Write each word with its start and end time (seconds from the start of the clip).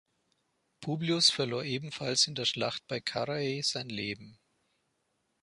Publius 0.79 1.29
verlor 1.29 1.63
ebenfalls 1.63 2.25
in 2.27 2.33
der 2.33 2.45
Schlacht 2.45 2.87
bei 2.87 2.99
Carrhae 2.99 3.61
sein 3.61 3.87
Leben. 3.87 4.39